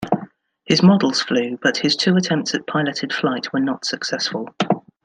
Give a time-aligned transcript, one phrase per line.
[0.65, 4.49] His models flew, but his two attempts at piloted flight were not successful.